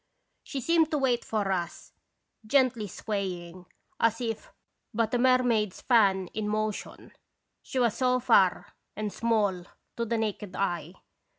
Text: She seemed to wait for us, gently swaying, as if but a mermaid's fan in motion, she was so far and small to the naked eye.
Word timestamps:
She 0.41 0.61
seemed 0.61 0.89
to 0.89 0.97
wait 0.97 1.23
for 1.23 1.51
us, 1.51 1.93
gently 2.47 2.87
swaying, 2.87 3.67
as 3.99 4.19
if 4.19 4.51
but 4.95 5.13
a 5.13 5.19
mermaid's 5.19 5.81
fan 5.81 6.25
in 6.29 6.47
motion, 6.47 7.11
she 7.61 7.77
was 7.77 7.97
so 7.97 8.19
far 8.19 8.73
and 8.95 9.13
small 9.13 9.63
to 9.97 10.05
the 10.05 10.17
naked 10.17 10.55
eye. 10.55 10.95